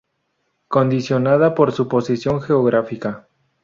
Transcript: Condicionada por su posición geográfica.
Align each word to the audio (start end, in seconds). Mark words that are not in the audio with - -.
Condicionada 0.67 1.53
por 1.53 1.73
su 1.73 1.87
posición 1.87 2.41
geográfica. 2.41 3.27